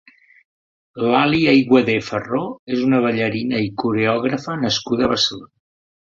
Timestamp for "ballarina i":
3.03-3.69